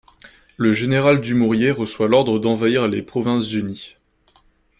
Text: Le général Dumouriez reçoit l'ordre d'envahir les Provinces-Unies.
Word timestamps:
Le 0.57 0.73
général 0.73 1.21
Dumouriez 1.21 1.69
reçoit 1.69 2.07
l'ordre 2.07 2.39
d'envahir 2.39 2.87
les 2.87 3.03
Provinces-Unies. 3.03 3.97